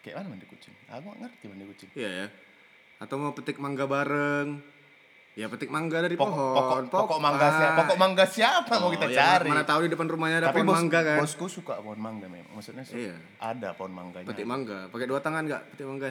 [0.00, 0.72] Kayak mana mandi kucing?
[0.88, 1.88] Aku nggak ngerti mandi kucing.
[1.94, 2.26] Iya ya.
[2.98, 4.60] Atau mau petik mangga bareng.
[5.32, 6.82] Ya petik mangga dari Pokok pohon.
[6.86, 7.78] pokok, pokok mangga siapa?
[7.78, 9.48] Pokok mangga siapa mau Oh, kita ya, cari?
[9.48, 11.16] Mana tahu di depan rumahnya ada Tapi pohon bos, mangga kan.
[11.18, 12.50] bosku suka pohon mangga memang.
[12.52, 13.14] Maksudnya su- Iya.
[13.38, 14.26] ada pohon mangganya.
[14.28, 15.62] Petik mangga, pakai dua tangan nggak?
[15.72, 16.08] Petik mangga.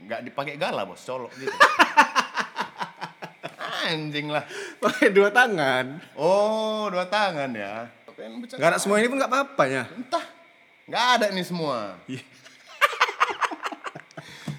[0.00, 1.48] Nggak dipakai gala bos, colok gitu.
[3.82, 4.44] Anjing lah.
[4.76, 5.98] Pakai dua tangan.
[6.14, 7.88] Oh, dua tangan ya.
[8.52, 9.82] Nggak ada semua ini pun nggak apa-apa ya.
[9.90, 10.22] Entah.
[10.84, 11.96] Nggak ada nih semua.
[12.04, 12.20] Iya.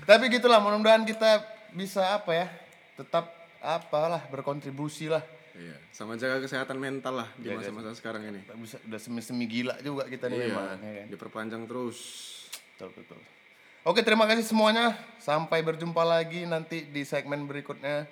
[0.10, 2.46] Tapi gitulah, mudah-mudahan kita bisa apa ya?
[2.98, 3.30] Tetap
[3.62, 5.22] apalah berkontribusi lah.
[5.52, 8.42] Iya, sama jaga kesehatan mental lah di masa-masa sekarang ini.
[8.58, 11.06] Bisa udah semi-semi gila juga kita nih Iya, memang, ya kan?
[11.12, 11.98] diperpanjang terus.
[12.74, 13.20] Betul betul.
[13.82, 14.94] Oke, terima kasih semuanya.
[15.18, 18.08] Sampai berjumpa lagi nanti di segmen berikutnya.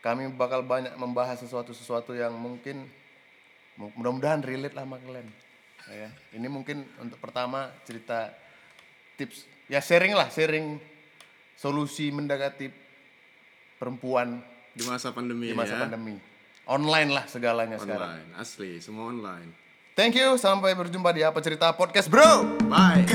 [0.00, 2.86] Kami bakal banyak membahas sesuatu-sesuatu yang mungkin
[3.74, 5.26] mu- mudah-mudahan relate lah sama kalian.
[5.86, 8.30] Ya, ini mungkin untuk pertama cerita
[9.18, 10.78] tips ya sharing lah, sharing
[11.58, 12.70] solusi mendekati
[13.76, 14.40] perempuan
[14.76, 15.88] Di masa pandemi di masa ya.
[15.88, 16.20] pandemi.
[16.68, 18.20] Online lah segalanya sekarang.
[18.20, 19.48] Online, asli, semua online.
[19.96, 22.60] Thank you, sampai berjumpa di apa cerita podcast, Bro.
[22.68, 23.08] Bye.